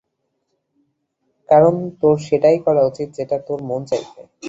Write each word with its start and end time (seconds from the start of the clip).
কারণ 1.49 1.73
তোর 2.01 2.15
সেটাই 2.27 2.57
করা 2.65 2.81
উচিত, 2.85 3.07
যেটা 3.17 3.37
করতে 3.37 3.47
তোর 3.47 3.59
মন 3.69 3.81
চাইবে। 3.89 4.21